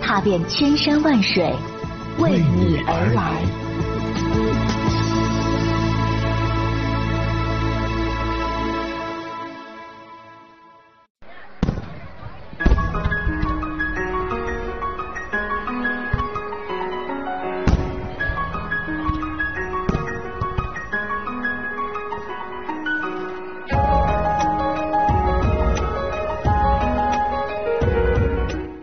[0.00, 1.54] 踏遍千山万水，
[2.18, 3.59] 为你而来。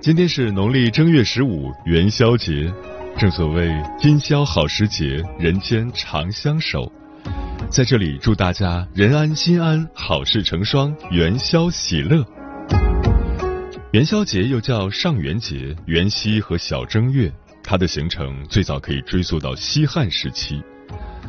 [0.07, 2.73] 今天是农历正月十五元宵节，
[3.20, 3.70] 正所谓
[4.00, 6.89] 今宵好时节，人间长相守。
[7.69, 12.25] 在这里祝大家人安心安，好事成双，元宵喜乐。
[13.91, 17.30] 元宵节又叫上元节、元夕和小正月，
[17.61, 20.64] 它的形成最早可以追溯到西汉时期。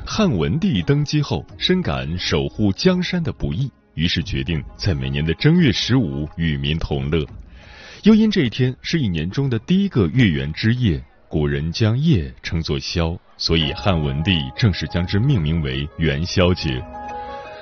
[0.07, 7.27] 汉文帝登基后，深感守护江山的不易，于是决定在每年的正月十五与民同乐。
[8.05, 16.81] 又因这一天是一年中的第一个月圆之夜，古人将夜称作宵，所以汉文帝正式将之命名为元宵节。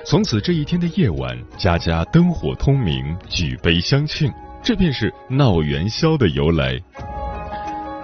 [0.04, 4.30] 从此这一天的夜晚，家家灯火通明，举杯相庆，
[4.62, 6.78] 这便是闹元宵的由来。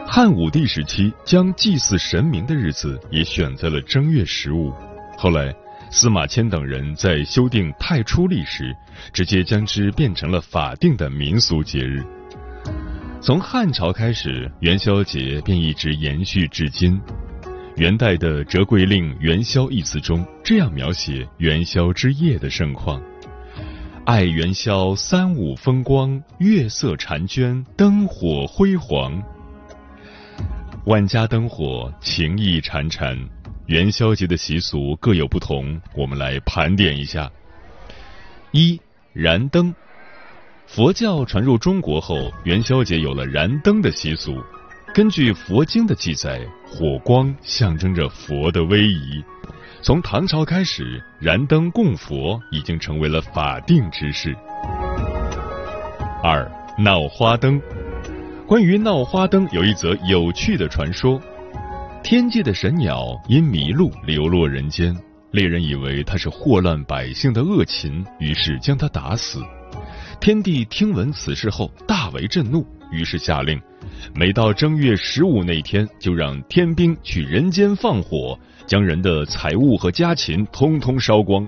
[0.07, 4.73] 汉武帝时期将祭祀神明的日子也选在了正月十五，
[5.19, 5.55] 后来
[5.91, 8.75] 司马迁等人在修订太初历时，
[9.13, 12.03] 直接将之变成了法定的民俗节日。
[13.25, 17.01] 从汉朝开始，元宵节便一直延续至今。
[17.77, 23.01] 元代的《折桂令元宵》一词中这样描写元宵之夜的盛况
[24.05, 29.23] ：“爱元宵三五风光，月色婵娟，灯火辉煌。
[30.87, 33.17] 万家灯火，情意潺潺。
[33.67, 37.31] 元宵节的习俗各有不同，我们来盘点一下。
[38.51, 38.81] 一
[39.13, 39.73] 燃灯。
[40.75, 44.43] 佛教传入中国后，元宵节有了燃灯的习俗。
[44.95, 49.23] 根据佛经的记载，火光象征着佛的威仪。
[49.83, 54.35] 从唐朝开始，燃灯供佛已经成为了法定之事。
[56.23, 57.61] 二闹花灯，
[58.47, 61.21] 关于闹花灯有一则有趣的传说：
[62.03, 64.97] 天界的神鸟因迷路流落人间，
[65.33, 69.39] 猎人以为它是祸乱百姓的恶禽，于是将它打死。
[70.23, 73.61] 天帝听闻此事后大为震怒，于是下令，
[74.15, 81.45] 每到正月十五那天，就让天兵去人间放火，将人的财物和家禽通通烧光。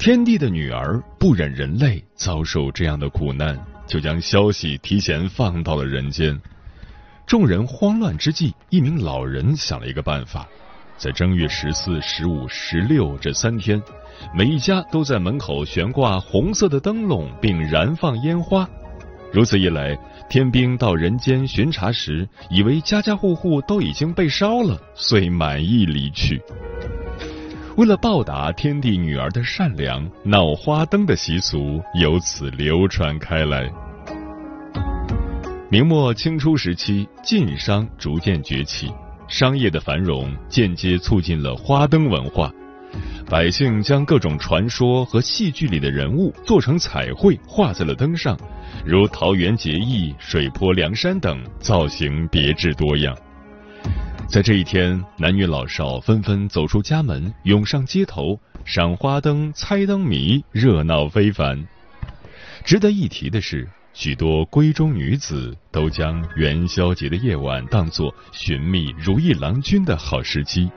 [0.00, 6.36] 天帝的女儿不忍人类遭受这样的苦难，就将消息提前放到了人间。
[7.24, 10.44] 众人慌乱之际，一名老人想了一个办法，
[10.96, 13.80] 在正月十四、十五、十六这三天。
[14.34, 18.68] 每一家都在门口悬挂红色的灯笼，并燃放烟花。
[19.32, 19.96] 如此一来，
[20.28, 26.42] 天兵到人间巡查时，以为家家户户都已经被烧了，遂满意离去。
[27.76, 33.70] 为了报答天帝女儿的善良，闹花灯的习俗由此流传开来。
[35.70, 38.92] 明末清初时期，晋商逐渐崛起，
[39.28, 42.52] 商业的繁荣间接促进了花灯文化。
[43.28, 48.36] 百姓将各种传说和戏剧里的人物做成彩绘，画在了灯上，
[48.84, 53.16] 如桃园结义、水泊梁山等，造型别致多样。
[54.28, 61.66] 在这一天，男女老少纷纷走出家门，涌上街头，赏花灯、猜灯谜，热闹非凡。
[62.64, 70.70] 值得一提的是，许多闺中女子都将元宵节的夜晚当作寻觅如意郎君的好时机。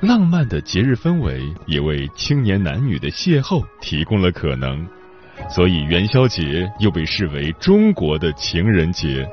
[0.00, 4.86] 浪漫的节日氛围也为青年男女的邂逅提供了可能，
[5.50, 9.28] 所以元宵节又被视为中国的情人节。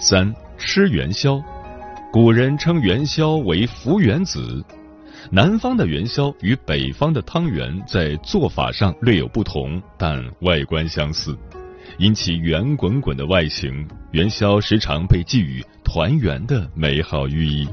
[0.00, 1.38] 三吃元宵，
[2.10, 4.64] 古人称元宵为福元子。
[5.30, 11.36] 南方的元宵与北方的汤圆在做法上略有不同，但外观相似。
[11.98, 17.68] 因其圆滚滚的外形，元宵时常被寄予团圆的美好寓意。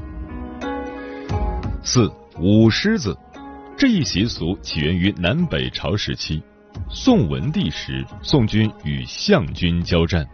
[1.82, 3.16] 四舞狮子
[3.76, 6.42] 这一习俗起源于南北朝时期，
[6.90, 10.26] 宋文帝时，宋军与项军交战，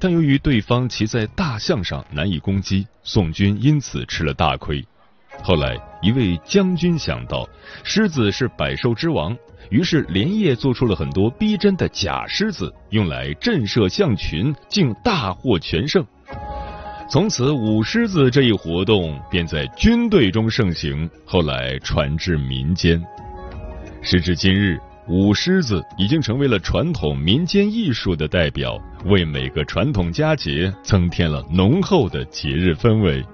[0.00, 4.84] 但由于对方骑在大象上难以攻击，宋军因此吃了大亏。
[5.42, 7.46] 后来，一位将军想到
[7.84, 9.36] 狮子是百兽之王，
[9.70, 16.04] 于是连夜做出了很多逼真的假狮子，用来震慑象群，竟大获全胜。
[17.08, 23.00] 从此，舞狮子这一活动便在军队中盛行，后来传至民间。
[24.02, 24.78] 时至今日，
[25.08, 33.24] 舞狮子已经成为了传统民间艺术的代表，为每个传统佳节增添了浓厚的节日氛围。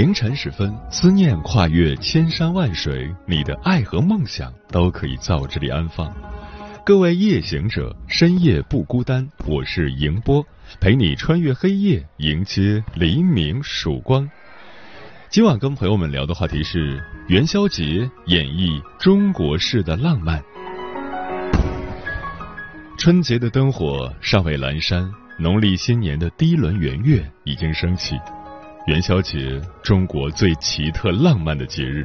[0.00, 6.10] 凌晨时分，思念跨越千山万水，你的爱和梦想都可以在我这里安放。
[6.86, 10.42] 各位夜行者，深夜不孤单，我是迎波，
[10.80, 14.26] 陪你穿越黑夜，迎接黎明曙光。
[15.28, 16.98] 今晚跟朋友们聊的话题是
[17.28, 20.42] 元宵节演绎中国式的浪漫。
[22.96, 28.18] 春节的灯火尚未阑珊，农历新年的第一轮圆月已经升起。
[28.90, 32.04] 元宵节，中国最奇特浪漫的节日，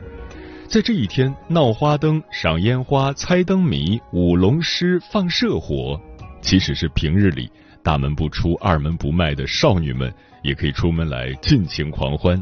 [0.67, 5.99] 在这一天闹花灯、赏烟花、猜灯谜、舞龙狮、放射火，
[6.41, 7.49] 即使是平日里
[7.81, 12.39] 大门不出、二门不迈的少女们，也可以出门来尽情狂欢。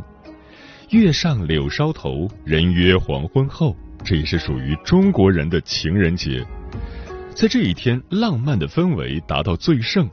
[0.90, 3.74] 月上柳梢头，人约黄昏后，
[4.04, 6.45] 这也是属于中国人的情人节。
[7.34, 10.10] 在这一天，浪漫的氛围达到最盛，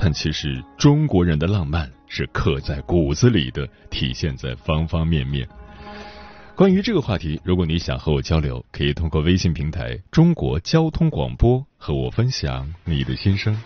[0.00, 1.90] 但其实中国人的浪漫。
[2.14, 5.48] 是刻在骨子里的，体现在方方面面。
[6.54, 13.56] 关于这个话题，如果你想和我交流，可以通过微信平台“中国交通广播”和我分享你的心声。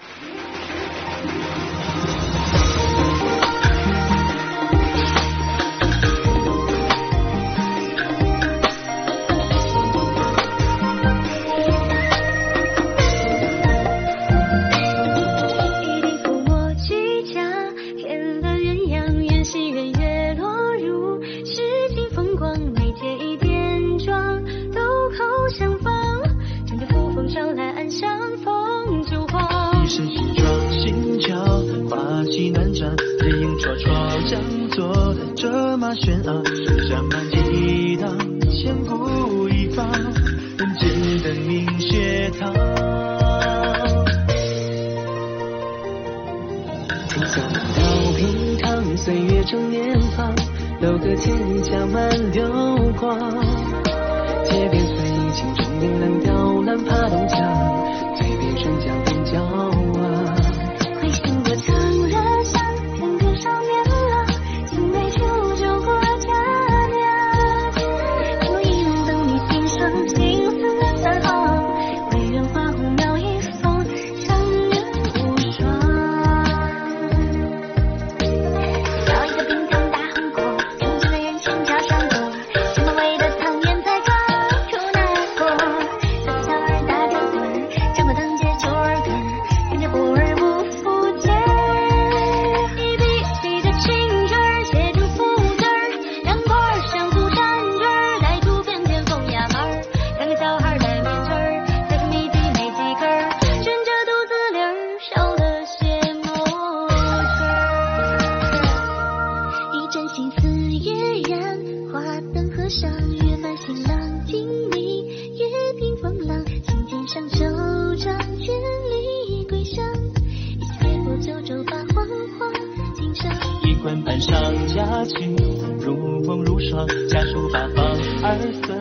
[123.87, 124.35] 魂伴上
[124.75, 125.37] 佳期，
[125.79, 127.87] 如梦如霜，家书八方
[128.21, 128.75] 二色，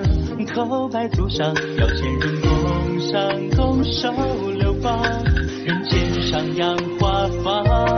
[0.51, 4.11] 叩拜足上，要千人共赏，共守
[4.57, 5.03] 流芳，
[5.63, 7.94] 人间上杨花芳。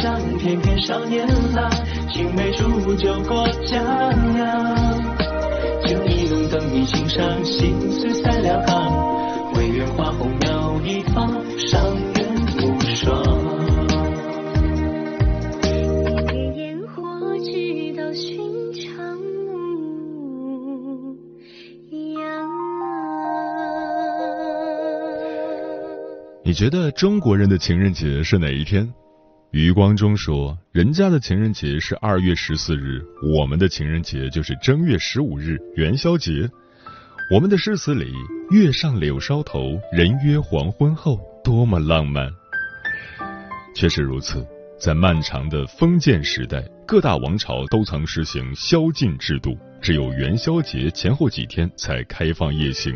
[0.00, 1.68] 上翩翩少年郎，
[2.12, 3.82] 青梅煮酒过佳
[4.32, 5.18] 酿。
[5.86, 9.52] 酒一浓，灯一心上，心思三两行。
[9.54, 11.28] 唯愿花红又一方，
[11.58, 11.82] 上
[12.14, 12.30] 人
[12.62, 13.20] 无双。
[26.44, 28.94] 你觉得中国人的情人节是哪一天？
[29.50, 33.02] 余光中说：“人家的情人节是二月十四日，
[33.34, 36.46] 我们的情人节就是正月十五日元宵节。
[37.32, 38.12] 我们的诗词里
[38.52, 42.30] ‘月上柳梢头，人约黄昏后’多么浪漫。”
[43.74, 44.46] 确实如此，
[44.78, 52.94] 在漫长的封建时代，各大王朝都曾实行宵禁制度，只有元宵节前后几天才开放夜行。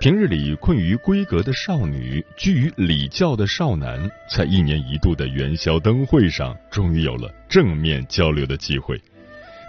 [0.00, 8.98] 平日里困于闺阁的少女，居于礼教的少男，在一年一度的元宵灯会上，终于有了正面交流的机会。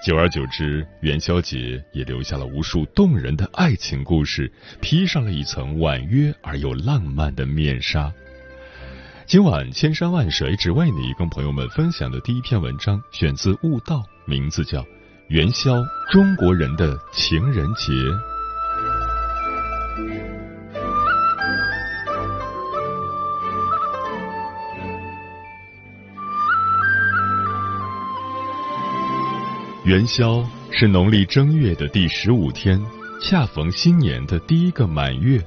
[0.02, 8.10] 久而久之，元宵节也留下了无数动人的爱情故事，披上了一层婉约而又浪漫的面纱。
[9.26, 14.82] 今晚千山万水只为你，跟朋友们分享的第一篇文章，选自《悟道》，名字叫
[15.28, 17.92] 《元宵：中国人的情人节》。
[29.92, 32.82] 元宵是农历正月的第十五天，
[33.22, 35.38] 恰逢新年的第一个满月。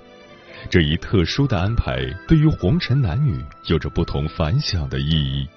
[0.69, 5.49] 这一特殊的安排，对于红尘男女有着不同凡响的意义。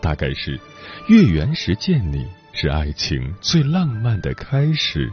[0.00, 0.56] 大概是
[1.08, 5.10] 月圆时见你，是爱情最浪漫的开始。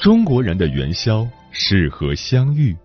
[0.00, 2.76] 中国人的元宵适合相遇。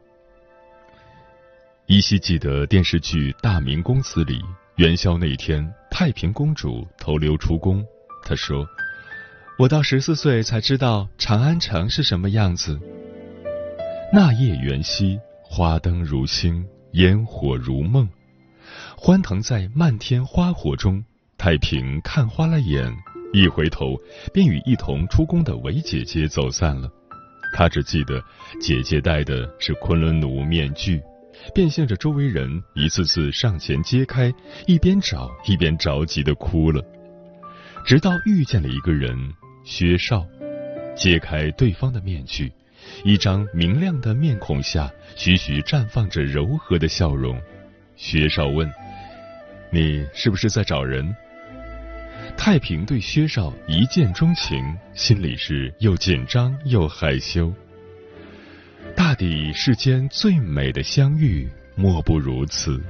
[1.87, 4.39] 依稀记得电视剧《大明宫词》里。
[4.77, 7.85] 元宵那天，太平公主偷溜出宫。
[8.23, 8.67] 她说
[9.59, 12.79] ：“我到十四岁才知道长安城是什么样子。
[14.11, 18.09] 那夜元夕，花灯如星，烟火如梦，
[18.97, 21.03] 欢腾在漫天花火中。
[21.37, 22.91] 太平看花了眼，
[23.31, 23.95] 一回头
[24.33, 26.89] 便与一同出宫的韦姐姐走散了。
[27.53, 28.19] 她只记得
[28.59, 30.99] 姐姐戴的是昆仑奴面具。”
[31.53, 34.33] 便向着周围人一次次上前揭开，
[34.65, 36.83] 一边找一边着急的哭了，
[37.85, 39.17] 直到遇见了一个人
[39.63, 40.25] 薛少，
[40.95, 42.51] 揭开对方的面具，
[43.03, 47.39] 一张明亮的面孔下，徐徐绽放着柔和的笑容。
[47.95, 48.71] 薛少问
[49.71, 51.15] ：“你是不是在找人？”
[52.35, 54.57] 太平对薛少一见钟情，
[54.93, 57.53] 心里是又紧张又害羞。
[58.95, 62.81] 大抵世间最美的相遇，莫不如此。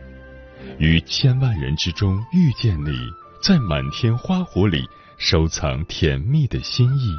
[0.77, 2.91] 于千万人之中遇见你，
[3.41, 4.83] 在满天花火里
[5.17, 7.15] 收藏甜蜜的心意。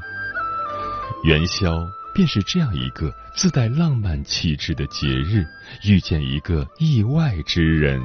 [1.24, 5.44] 元宵便是这样一个自带浪漫气质的节日，
[5.84, 8.02] 遇见一个意外之人。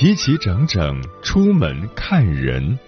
[0.00, 2.78] 齐齐整整出门看人。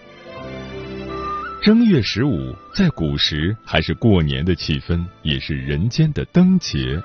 [1.60, 7.02] 正月十五，在古时还是过年的气氛，也是人间的灯节。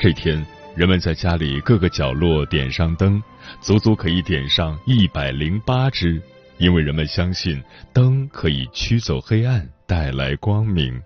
[0.00, 3.22] 这天，人们在家里各个角落点上灯，
[3.60, 6.20] 足足可以点上一百零八支，
[6.56, 11.00] 因为人们相信灯可以驱走黑暗，带来光明。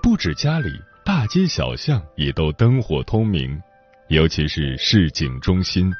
[0.00, 0.70] 不止家里，
[1.04, 3.60] 大街小巷也都灯火通明。
[4.08, 5.90] 尤其是市井中心，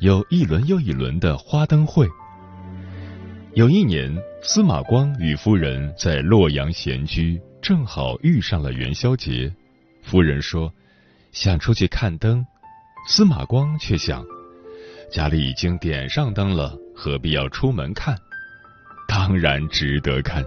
[0.00, 2.08] 有一轮又一轮的花灯会。
[3.54, 9.52] 有一年，司马光与夫人在洛阳闲居，正好遇上了元宵节。
[10.02, 10.72] 夫人说
[11.30, 12.44] ：“想出去看灯。”
[13.06, 14.24] 司马光却想
[15.12, 18.16] ：“家里已经点上灯了，何必要出门看？”
[19.06, 20.44] 当然值得看。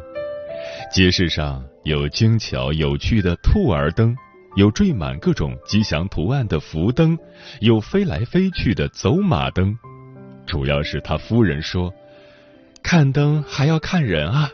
[0.92, 4.16] 街市上有精巧有趣的兔儿灯。
[4.56, 7.18] 有缀满各种吉祥图案的福灯，
[7.60, 9.78] 有飞来飞去的走马灯。
[10.46, 11.94] 主要是他夫人说，
[12.82, 14.50] 看灯还要看人啊。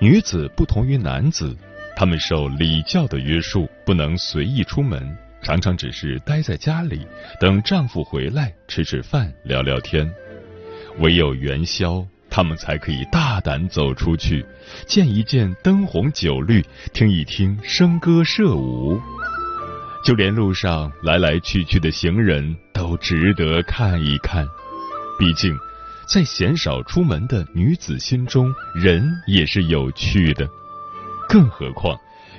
[0.00, 1.54] 女子不同于男子，
[1.94, 7.06] 他们受礼教的约束，不能随意出门，常常只是待在家里，
[7.38, 10.10] 等丈夫回来吃吃饭、聊聊天。
[11.00, 12.06] 唯有元宵。
[12.30, 14.46] 他们才可以大胆走出去，
[14.86, 19.00] 见一见灯红酒绿，听一听笙歌社舞。
[20.02, 24.46] 就连路上来来去去的行人都值得看一看。
[25.18, 25.54] 毕竟，
[26.08, 30.48] 在鲜少出门的女子心中，人也是有趣的。
[31.28, 31.94] 更何况，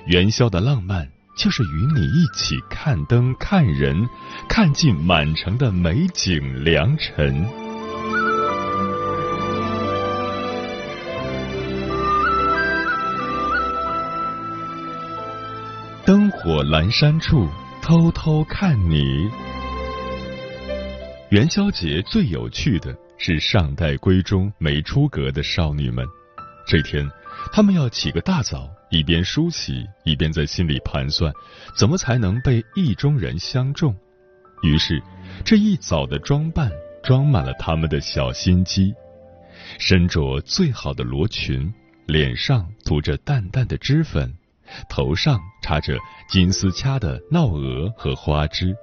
[0.08, 1.08] 元宵的浪漫
[1.38, 4.10] 就是与你一起看灯、看人，
[4.50, 7.61] 看尽满城的美景良辰。
[16.64, 17.48] 阑珊处，
[17.82, 19.30] 偷偷看你。
[21.30, 26.06] 元宵节最有趣的是上代闺中没出阁的少女们。
[26.68, 27.10] 这天，
[27.52, 31.34] 她们要起个大早，一边梳洗，一边在心里盘算，
[31.76, 33.96] 怎么才能被意中人相中。
[34.62, 35.02] 于是，
[35.44, 36.70] 这一早的装扮
[37.02, 38.94] 装满了他们的小心机：
[39.80, 41.74] 身着最好的罗裙，
[42.06, 44.32] 脸上涂着淡淡的脂粉，
[44.90, 45.98] 头上插着
[46.30, 48.76] 金丝掐的闹蛾和花枝。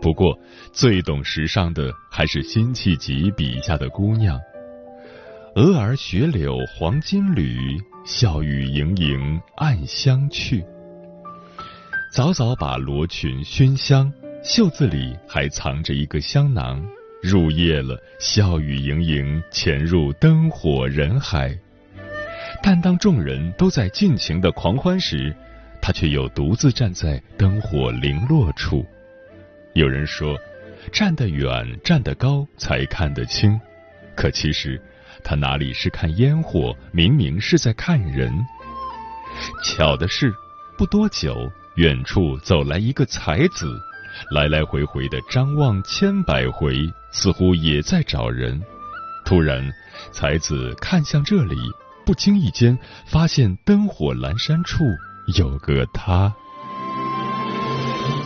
[0.00, 0.38] 不过，
[0.72, 4.38] 最懂时尚的还是辛弃疾笔下的姑娘。
[5.56, 10.64] 蛾儿雪柳黄金缕，笑语盈盈暗香去。
[12.12, 14.12] 早早把罗裙熏香，
[14.44, 16.80] 袖子里还藏着一个香囊。
[17.20, 21.58] 入夜了，笑语盈盈潜入灯火人海。
[22.62, 25.34] 但当众人都在尽情的狂欢时，
[25.80, 28.84] 他却又独自站在灯火零落处。
[29.74, 30.36] 有人说，
[30.92, 33.58] 站得远、站得高才看得清，
[34.14, 34.80] 可其实。
[35.24, 38.32] 他哪里是看烟火，明明是在看人。
[39.64, 40.32] 巧的是，
[40.76, 43.66] 不多久，远处走来一个才子，
[44.30, 46.76] 来来回回的张望千百回，
[47.10, 48.62] 似乎也在找人。
[49.24, 49.68] 突然，
[50.12, 51.56] 才子看向这里，
[52.08, 54.82] 不经意间发现灯火阑珊处
[55.36, 56.34] 有个他。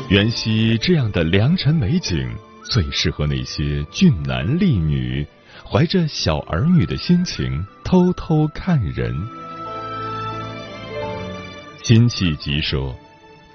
[0.09, 2.33] 原兮这样的良辰美景，
[2.71, 5.27] 最适合那些俊男丽女。
[5.69, 9.13] 怀着小儿女的心情偷偷看人。
[11.83, 12.95] 辛弃疾说：“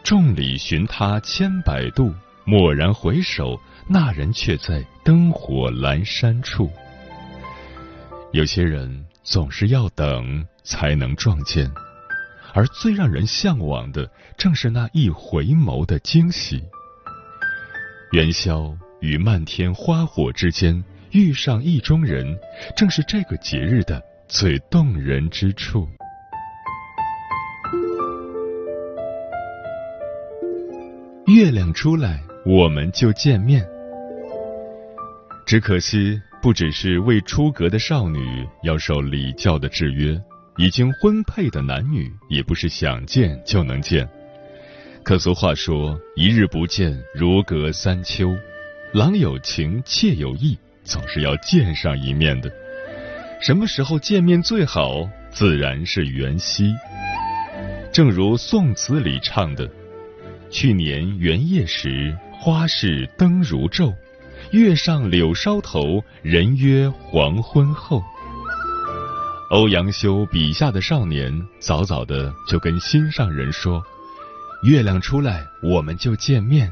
[0.04, 2.14] 众里寻他千百度，
[2.48, 3.58] 蓦然回首，
[3.88, 6.70] 那人却在灯火阑珊处。”
[8.34, 11.70] 有些人总是要等才能撞见，
[12.54, 16.64] 而最让人向往的，正是那一回眸的惊喜。
[18.14, 20.82] 元宵与漫天花火之间。
[21.12, 22.38] 遇上意中人，
[22.76, 25.88] 正是这个节日的最动人之处。
[31.28, 33.66] 月亮出来，我们就见面。
[35.46, 40.18] 只可惜，不只是未出阁的少女要受礼教的制约，
[40.56, 44.08] 已经婚配的男女也不是想见就能见。
[45.04, 48.34] 可俗话说：“一日不见，如隔三秋。”
[48.96, 50.58] 郎有情，妾有意。
[50.86, 52.50] 总是要见上一面的，
[53.42, 55.06] 什么时候见面最好？
[55.30, 56.74] 自然是元夕。
[57.92, 59.70] 正如宋词里唱的
[60.50, 63.94] ：“去年元夜时，花市灯如昼，
[64.52, 68.04] 月上柳梢头，人约黄昏后。”
[69.52, 73.82] 欧阳修笔下的少年，早早的就跟心上人说
[74.64, 76.72] ：“月亮出来，我们就见面。”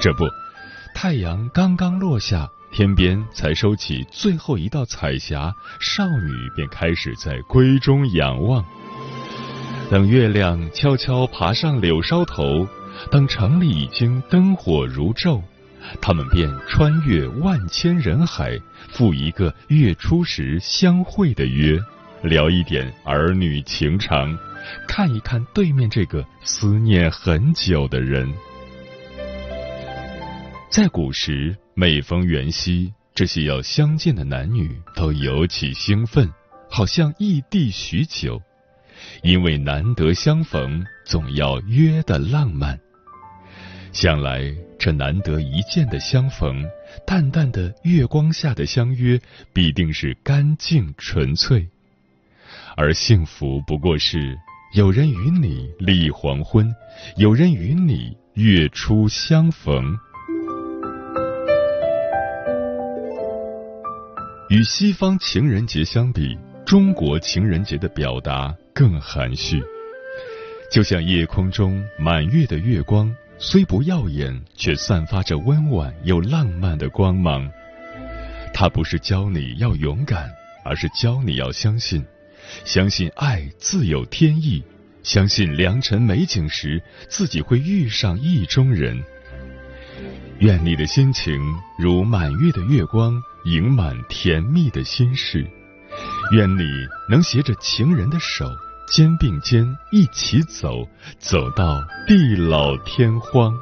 [0.00, 0.24] 这不，
[0.94, 2.48] 太阳刚刚落下。
[2.72, 8.62] 天边才收起最后一道彩霞，少女便开始在闺中仰望。
[9.88, 12.66] 等月亮悄悄爬上柳梢头，
[13.10, 15.40] 等城里已经灯火如昼，
[16.00, 21.78] 他们便穿越万千人海，赴一个月初时相会的约，
[22.22, 24.36] 聊一点儿女情长，
[24.86, 28.32] 看一看对面这个思念很久的人。
[30.70, 31.56] 在古时。
[31.78, 36.26] 每逢元夕，这些要相见的男女都尤其兴奋，
[36.70, 38.40] 好像异地许久。
[39.22, 42.80] 因为难得相逢，总要约的浪漫。
[43.92, 44.50] 想来
[44.86, 46.64] 这难得一见的相逢，
[47.04, 49.20] 淡淡的月光下的相约，
[49.52, 51.66] 必定是干净纯粹。
[52.76, 54.38] 而幸福不过是
[54.74, 56.72] 有人与你立黄昏，
[57.16, 59.92] 有人与你月初相逢。
[64.48, 69.60] 与西方情人节相比，中国情人节的表达更含蓄。
[70.70, 77.50] 就像夜空中满月的月光，虽不耀眼，却散发着温婉又浪漫的光芒。
[78.54, 80.30] 它不是教你要勇敢，
[80.64, 82.04] 而是教你要相信，
[82.64, 84.62] 相信爱自有天意，
[85.02, 89.02] 相信良辰美景时自己会遇上意中人。
[90.38, 91.40] 愿你的心情
[91.78, 93.20] 如满月的月光。
[93.46, 95.46] 盈满甜蜜的心事，
[96.32, 96.64] 愿你
[97.08, 98.44] 能携着情人的手，
[98.86, 103.52] 肩并肩一起走，走到地老天荒。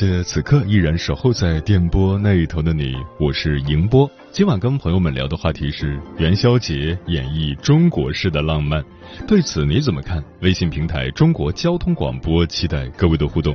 [0.00, 4.10] 谢此刻依然守候在电波那一头的你，我是迎波。
[4.32, 8.82] 今晚跟朋友们聊的话题是元宵节演绎中国式的浪漫，
[9.28, 10.24] 对此你怎么看？
[10.40, 13.54] 微信平台中国交通广播期待各位的互动。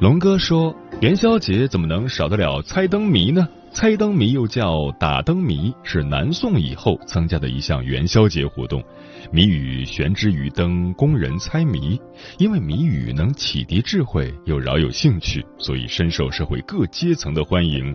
[0.00, 3.46] 龙哥说，元宵节怎么能少得了猜灯谜呢？
[3.70, 8.82] 猜灯谜又叫打灯谜，是南宋以后增加的一项元宵节活动。
[9.30, 12.00] 谜语悬之于灯，供人猜谜。
[12.36, 17.94] 因为谜语能启迪智慧，又饶有兴趣，所以深受社会各阶层的欢迎。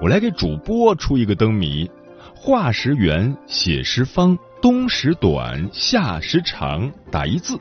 [0.00, 1.90] 我来给主播出一个灯谜：
[2.34, 7.58] 画时圆，写时方，冬时短，夏时长，打一字。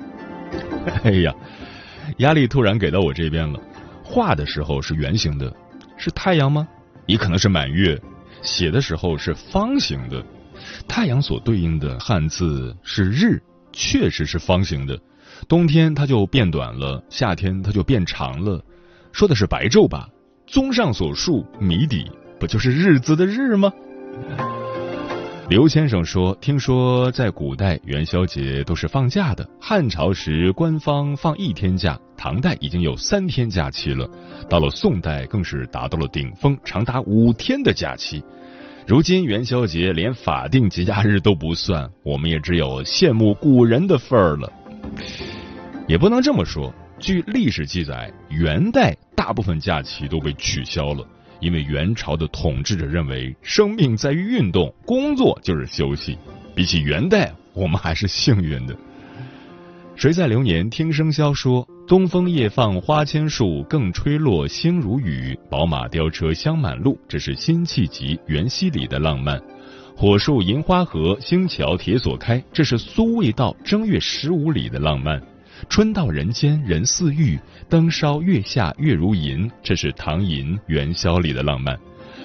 [1.04, 1.34] 哎呀，
[2.20, 3.60] 压力突然给到我这边了。
[4.10, 5.54] 画的时候是圆形的，
[5.98, 6.66] 是太阳吗？
[7.06, 8.02] 也可能是满月。
[8.42, 10.24] 写的时候是方形的。
[10.88, 13.42] 太阳所对应的汉字是日，
[13.74, 14.98] 确实是方形的。
[15.48, 18.64] 冬天它就变短了，夏天它就变长了。
[19.12, 20.08] 说的是白昼吧？
[20.48, 23.72] 综上所述，谜底不就是日子的日吗？
[25.50, 34.06] 刘先生说：“听说在古代元宵节都是放假的，汉朝时官方放一天假，唐代已经有三天假期了，
[34.50, 38.22] 到了宋代更是达到了顶峰，长达五天的假期。”
[38.86, 44.52] 如今元宵节连法定节假日都不算，我们也只有羡慕古人的份儿了。
[45.88, 51.06] 也不能这么说，据历史记载，元代大部分假期都被取消了，
[51.40, 56.18] 因为元朝的统治者认为生命在于运动，工作就是休息。
[56.56, 58.76] 比起元代，我们还是幸运的。
[59.96, 61.68] 谁在流年听笙箫说？
[61.88, 65.40] 东风夜放花千树，更吹落星如雨。
[65.50, 69.42] 宝马雕车香满路，这是辛弃疾元夕里的浪漫。
[69.96, 75.22] 火树银花合，星桥铁锁开，这是苏味道正月十五里的浪漫。
[75.70, 77.40] 春到人间人似玉，
[77.70, 81.78] 灯烧月下月如银，这是唐寅元宵里的浪漫。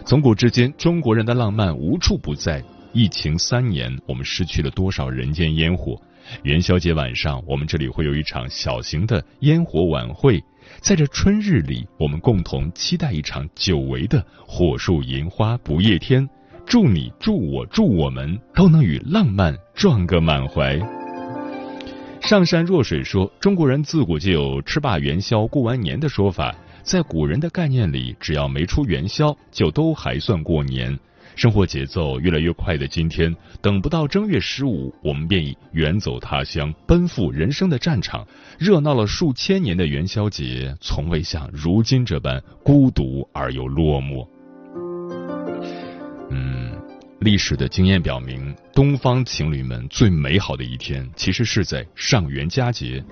[0.04, 2.62] 从古至今，中国人的浪漫无处不在。
[2.92, 6.00] 疫情三年，我们失去了多少人间烟火？
[6.42, 10.42] 元宵节晚上，我们这里会有一场小型的烟火晚会，
[10.80, 16.28] 在这春日里，我们共同期待一场久违的火树银花不夜天。
[16.66, 21.01] 祝你，祝我，祝我们都能与浪漫撞个满怀。
[22.22, 30.96] 上善若水说，中国人自古就有吃罢元宵过完年的说法，在古人的概念里，只要没出元宵，就都还算过年。
[31.34, 38.24] 生活节奏越来越快的今天，等不到正月十五，我们便已远走他乡，奔赴人生的战场。
[38.58, 44.26] 热闹了数千年的元宵节，从未像如今这般孤独而又落寞。
[46.30, 46.61] 嗯，
[47.22, 53.02] 历史的经验表明，东方情侣们最美好的一天，其实是在上元佳节。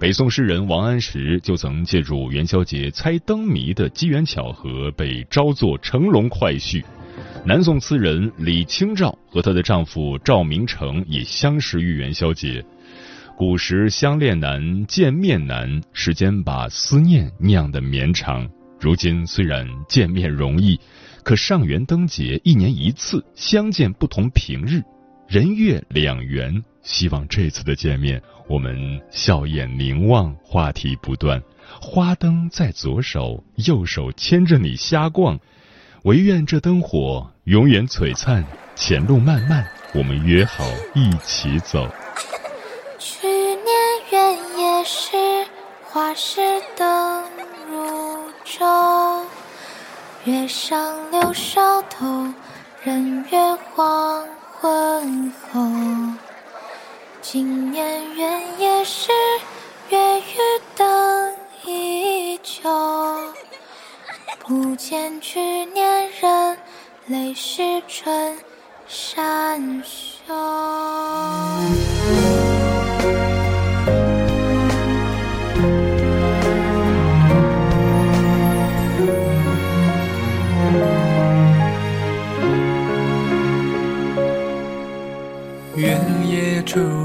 [0.00, 6.82] 北宋诗人王安石就曾借助元宵节猜灯谜的机缘巧合，被招作乘龙快婿。
[7.46, 12.64] 南宋词人李清照和她的丈夫赵明诚也相识于元宵节。
[13.36, 18.48] 古时相恋难，见面难，时间把思念酿得绵长。
[18.80, 20.80] 如今虽然见面容易，
[21.24, 24.82] 可上元灯节一年一次，相见不同平日，
[25.28, 26.62] 人月两圆。
[26.82, 31.40] 希望这次的见面，我们笑眼凝望，话题不断，
[31.80, 35.38] 花灯在左手，右手牵着你瞎逛。
[36.02, 41.88] 唯愿这灯火永远璀璨，前路漫漫，我们约好一起走。
[42.98, 43.64] 去年
[44.10, 45.16] 元夜时，
[45.84, 46.40] 花市
[46.76, 47.22] 灯
[47.70, 49.24] 如昼，
[50.24, 52.32] 月上柳梢头，
[52.84, 54.24] 人约黄
[54.60, 55.60] 昏后。
[57.20, 59.10] 今年元夜时，
[59.88, 60.22] 月与
[60.76, 62.70] 灯依旧。
[64.38, 66.56] 不见去年人，
[67.08, 68.38] 泪湿春
[68.86, 70.32] 衫袖。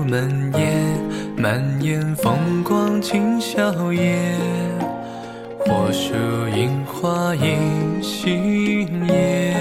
[0.07, 0.73] 出门夜，
[1.35, 4.15] 满眼风光尽笑靥。
[5.59, 6.13] 火树
[6.55, 9.53] 银花映新颜。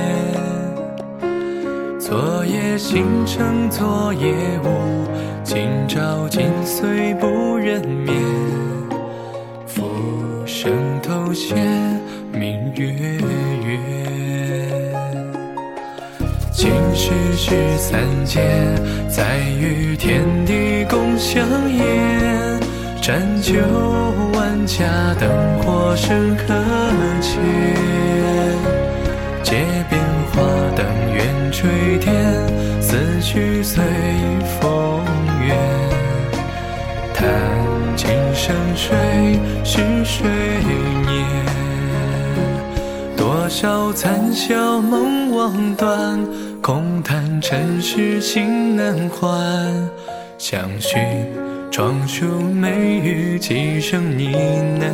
[1.98, 4.32] 昨夜星辰昨夜
[4.62, 5.04] 雾，
[5.42, 8.14] 今朝今岁不忍眠。
[9.66, 9.82] 浮
[10.46, 12.86] 生偷闲明月
[13.66, 14.45] 圆。
[16.56, 18.40] 今世是三界，
[19.10, 22.58] 再与天地共相厌。
[23.02, 23.52] 斩酒
[24.32, 24.86] 万家，
[25.20, 25.28] 灯
[25.60, 26.46] 火深可
[27.20, 27.38] 见。
[29.42, 29.54] 借
[29.90, 30.00] 变
[30.32, 30.42] 化
[30.74, 32.16] 灯远垂天，
[32.80, 33.84] 思绪随
[34.58, 35.04] 风
[35.46, 35.58] 远。
[37.12, 37.28] 叹
[37.96, 40.26] 今生谁是谁
[41.04, 41.26] 念？
[43.14, 46.18] 多少残宵梦望断，
[46.66, 49.88] 空叹尘世情难还。
[50.36, 50.98] 相许
[51.70, 54.24] 窗书梅雨，几声呢
[54.80, 54.90] 喃。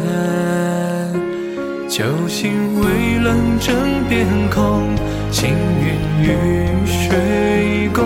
[1.89, 2.85] 酒醒微
[3.25, 3.75] 冷枕
[4.07, 4.95] 边空，
[5.31, 5.49] 青
[5.81, 8.05] 云与水共。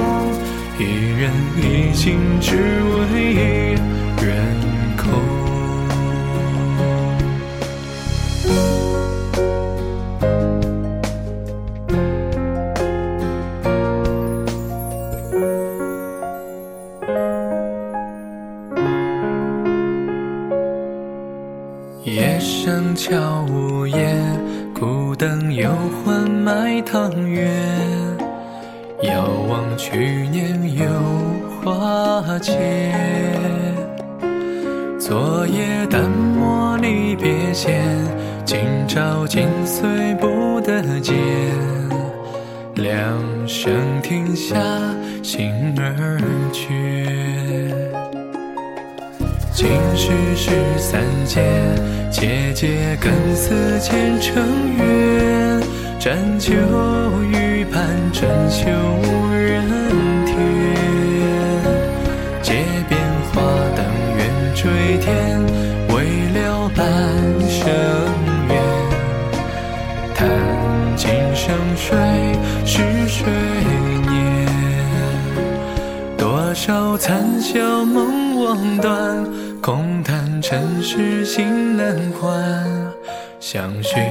[0.78, 0.84] 一
[1.18, 3.34] 人一心，只为一
[4.24, 4.46] 人
[4.96, 5.35] 空。
[38.46, 41.16] 今朝今岁不得见。
[42.76, 42.96] 两
[43.48, 44.54] 声停下，
[45.20, 46.20] 心儿
[46.52, 46.70] 倦。
[49.52, 51.42] 今世是三界，
[52.08, 54.44] 节节更思前尘
[54.76, 55.60] 缘。
[55.98, 56.52] 沾酒
[57.32, 58.70] 欲盼珍馐
[59.02, 59.64] 无人
[71.88, 71.96] 水
[72.64, 73.24] 是谁
[74.08, 74.48] 念？
[76.18, 79.24] 多少残笑梦望断，
[79.62, 82.66] 空叹尘世心难还。
[83.38, 84.02] 相寻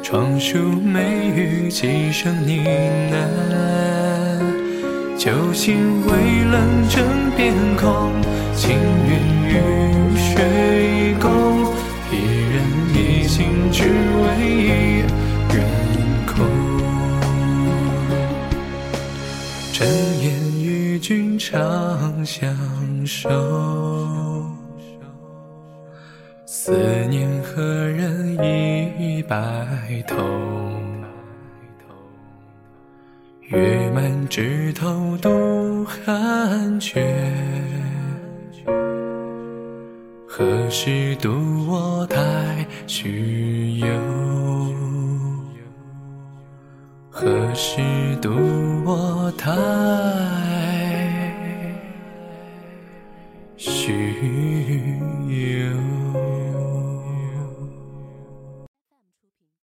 [0.00, 2.64] 窗书梅雨，几声呢
[3.10, 3.18] 喃。
[5.16, 5.76] 酒醒
[6.06, 6.12] 微
[6.52, 6.87] 冷
[23.20, 23.28] 守，
[26.46, 26.72] 思
[27.06, 29.34] 念何人已白
[30.06, 30.16] 头？
[33.48, 37.02] 月满枝头独寒缺，
[40.28, 43.88] 何时渡我太虚游？
[47.10, 47.82] 何时
[48.22, 48.30] 渡
[48.84, 49.50] 我太
[53.58, 54.14] 需
[55.28, 55.97] 要？